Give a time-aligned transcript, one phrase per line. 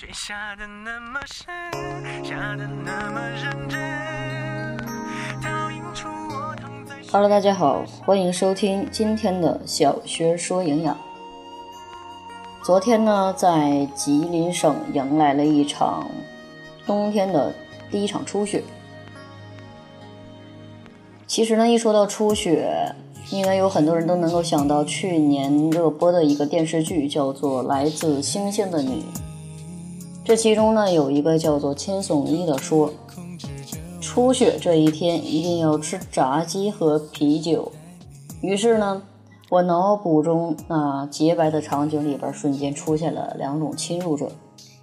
[0.00, 3.78] 却下的那么深，下的那么认真，
[5.42, 10.96] 倒映出我躺在 Hello，大家好，欢迎收听今天的小薛说营养。
[12.64, 16.08] 昨天呢，在吉林省迎来了一场
[16.86, 17.52] 冬天的
[17.90, 18.64] 第一场初雪。
[21.26, 22.94] 其实呢，一说到初雪，
[23.30, 29.04] 应该有很多人都能够想到去年热播的一个电视剧，叫做《来自星星的你》。
[30.30, 32.92] 这其中呢，有一个叫做千颂伊的说，
[34.00, 37.72] 初雪这一天一定要吃炸鸡和啤酒。
[38.40, 39.02] 于是呢，
[39.48, 44.30] 我脑补中那洁白的场景里边瞬间出现了两种侵入者，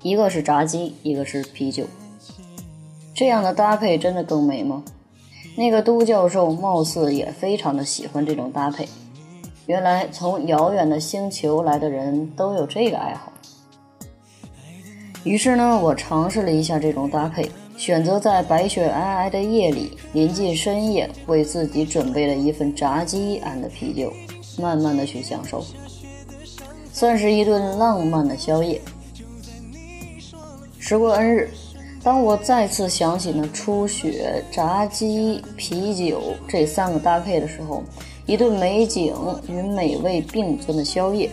[0.00, 1.84] 一个是炸鸡，一个是啤酒。
[3.14, 4.82] 这样的搭配真的更美吗？
[5.58, 8.88] 那个都教授貌似也非常的喜欢这种搭配。
[9.66, 13.30] 原来从遥远的星球来的人都有这个爱好。
[15.24, 24.12] 于是呢，我尝试了一下这种搭配，选择在白雪皑皑的夜里，临近深夜，为自己准备了一份炸鸡的啤酒，
[24.58, 25.64] 慢慢的去享受，
[26.92, 28.78] 算是一顿浪漫的宵夜。
[30.78, 31.48] 时过 N 日，
[32.02, 37.82] 当我再次想起那初雪、炸鸡、啤酒这三个搭配的时候，
[38.26, 39.14] 一顿美景
[39.48, 41.30] 与美味并存的宵夜，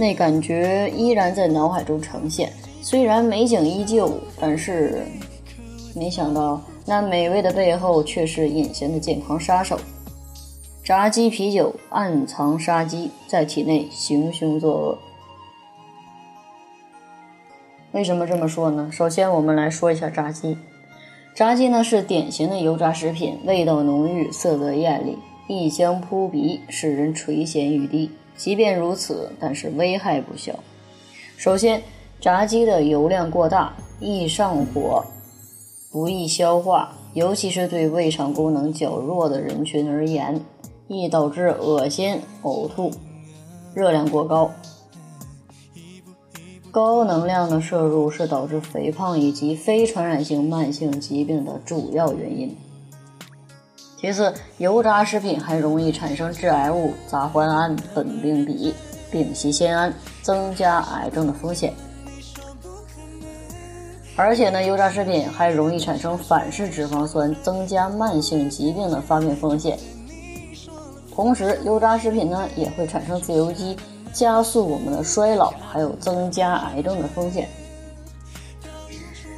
[0.00, 2.50] 那感觉依然在脑海中呈现。
[2.80, 5.04] 虽然美景依旧，但是
[5.94, 9.78] 没想到那美味的背后却是隐形的健康杀手。
[10.82, 14.98] 炸鸡啤酒暗藏杀机，在体内行凶作恶。
[17.92, 18.88] 为什么这么说呢？
[18.90, 20.56] 首先，我们来说一下炸鸡。
[21.34, 28.10] 炸鸡呢是典型的油炸食品，味道浓郁，色泽艳丽，异香扑鼻，使人垂涎欲滴。
[28.36, 30.58] 即便如此，但是危害不小。
[31.36, 31.82] 首先，
[32.20, 35.04] 炸鸡的油量过大，易上火，
[35.90, 40.40] 不易消化，尤其是对胃肠功能较弱的人群而言，
[40.88, 42.90] 易导致恶心、呕吐。
[43.72, 44.50] 热量过高，
[46.70, 52.56] 高能量的摄入是导致肥胖以及非传染性慢性疾病的主要原因。
[54.00, 58.72] 其次，油炸食品还容易产生致癌物杂环胺、苯并芘、
[59.10, 61.74] 丙烯酰胺，增加癌症的风险。
[64.16, 69.78] 而且呢，油炸食品还容易产生反式脂肪酸，增加慢性疾病的发病风险。
[71.14, 73.76] 同时，油炸食品呢也会产生自由基，
[74.14, 77.46] 加速我们的衰老，还有增加癌症的风险。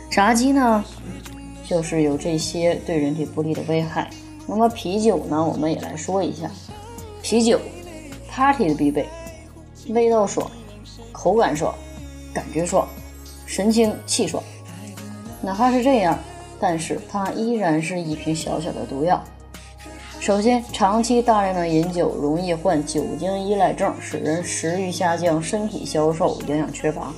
[0.08, 0.84] 炸鸡呢，
[1.66, 4.08] 就是有这些对人体不利的危害。
[4.46, 6.50] 那么啤酒呢，我们也来说一下，
[7.22, 7.58] 啤酒
[8.30, 9.06] ，party 的必备，
[9.88, 10.50] 味道爽，
[11.12, 11.74] 口感爽，
[12.34, 12.86] 感觉爽，
[13.46, 14.42] 神清气爽。
[15.40, 16.18] 哪怕是这样，
[16.60, 19.22] 但是它依然是一瓶小小的毒药。
[20.20, 27.12] 首先，长期大量的饮酒容易患酒精依赖症，使人食欲下降、身体消瘦、营养缺乏。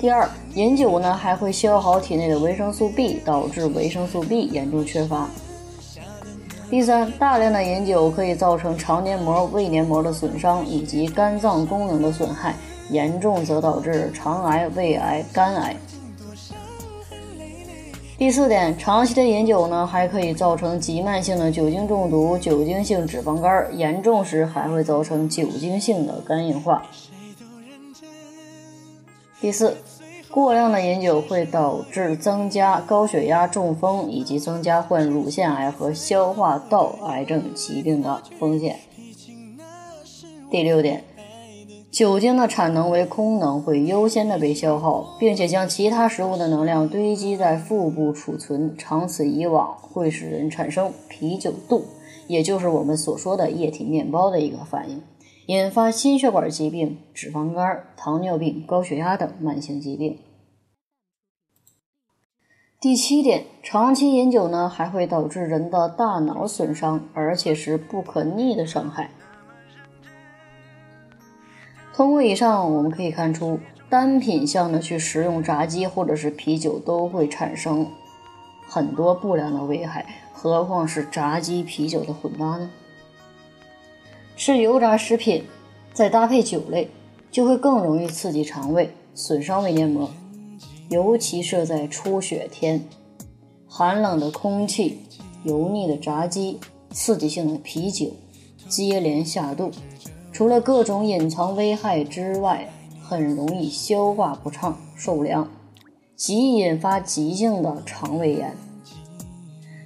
[0.00, 5.28] 第二，饮酒呢还会消耗体内的维生素 B，导致维生素 B 严重缺乏。
[6.70, 12.54] 第三，大量的饮酒可以造成肠黏膜、胃黏膜的损伤以及肝脏功能的损害，
[12.90, 15.74] 严重则导致肠癌、胃癌、肝癌。
[18.16, 26.82] 第四点，长期的饮酒呢，还可以造成急慢性的酒精中毒、酒精性脂肪肝，严重时还会造成酒精性的肝硬化。
[29.40, 29.76] 第四，
[30.30, 38.80] 过量的饮酒会导致增加高血压、中风以及增加患乳腺癌和消化道癌症疾病的风险。
[40.50, 41.04] 第六点。
[41.90, 51.86] 酒精的产能为空能，会优先的被消耗，并且将其他食物的能量堆积在腹部储存，长此以往会使人产生啤酒肚，
[52.28, 55.02] 也就是我们所说的液体面包的一个反应，
[55.48, 60.18] 引发心血管疾病、脂肪肝、糖尿病、高血压等慢性疾病。
[62.78, 69.10] 第七点，长期饮酒呢，还会导致人的大脑损伤，而且是不可逆的伤害。
[71.94, 73.58] 通过以上，我们可以看出，
[73.88, 77.90] 单品项的去食用炸鸡或者是啤酒，都会产生
[78.68, 82.70] 很多不良的危害，何况是炸鸡啤酒的混搭呢？
[84.38, 85.42] 吃油炸食品，
[85.92, 86.88] 再搭配酒类，
[87.28, 90.08] 就会更容易刺激肠胃，损伤胃黏膜，
[90.90, 92.84] 尤其是在初雪天，
[93.66, 95.00] 寒冷的空气、
[95.42, 96.60] 油腻的炸鸡、
[96.92, 98.12] 刺激性的啤酒
[98.68, 99.72] 接连下肚。
[100.32, 105.50] 除了各种隐藏危害之外，很容易消化不畅、受凉，
[106.14, 108.56] 极易引发急性的肠胃炎。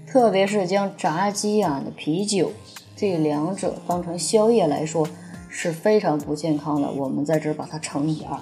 [0.06, 2.52] 特别是将炸鸡啊的啤酒
[3.02, 5.04] 这两者当成宵夜来说
[5.48, 6.88] 是非常不健康的。
[6.88, 8.38] 我们在这儿把它乘以二，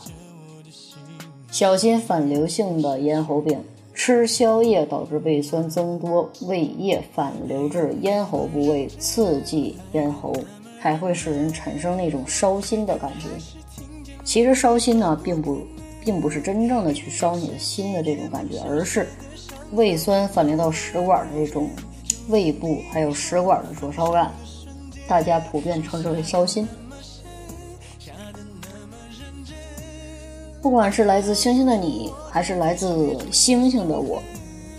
[1.51, 3.59] 小心反流性的咽喉病。
[3.95, 10.31] 吃宵夜导致胃酸增多，胃液反流至咽喉部位，刺激咽喉，
[10.79, 13.29] 还会使人产生那种烧心的感觉。
[14.25, 15.63] 其实烧心呢，并不
[16.05, 19.09] 并不是真正的去烧你的心的这种感觉，而是
[19.73, 21.71] 胃酸反流到食管的这种
[22.29, 24.31] 胃部还有食管的灼烧感，
[25.11, 26.69] 大家普遍称之为烧心。
[30.62, 34.23] 不管是来自星星的你，还是来自星星的我，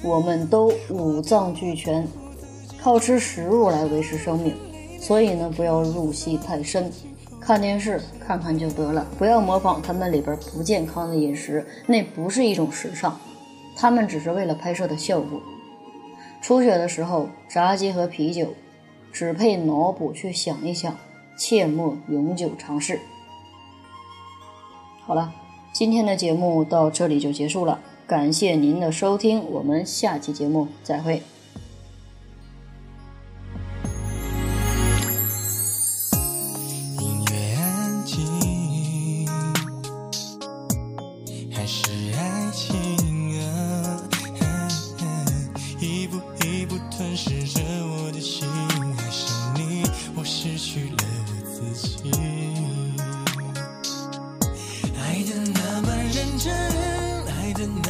[0.01, 2.07] 我们都五脏俱全，
[2.81, 4.55] 靠吃食物来维持生命。
[5.01, 6.89] 所以呢，不要入戏太深，
[7.41, 13.19] 看电视看看就得了，不要模仿他们里边不健康的饮食，那不是一种时尚，
[13.75, 15.41] 他们只是为了拍摄的效果。
[16.41, 18.47] 出雪的时候，炸鸡和啤酒
[19.11, 20.97] 只配脑补去想一想
[21.37, 22.99] 切莫永久尝试。
[25.05, 25.33] 好了
[25.73, 31.21] 今天的节目到这里就结束了感谢您的收听我们下期节目再会。
[36.99, 39.27] 音乐安静
[41.51, 42.80] 还是爱情？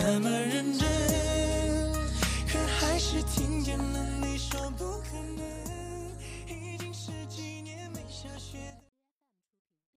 [0.03, 0.87] 那么认真
[2.51, 5.50] 可还是听见了你说不可能